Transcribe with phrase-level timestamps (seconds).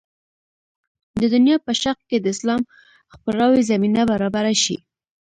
[1.21, 2.61] د دنیا په شرق کې د اسلام
[3.13, 4.77] خپراوي زمینه برابره شي.